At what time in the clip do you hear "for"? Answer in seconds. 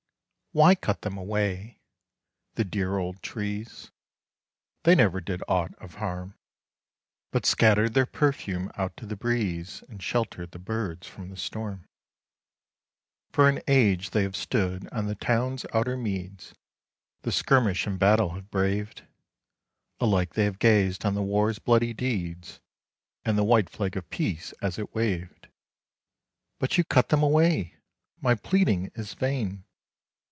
13.31-13.47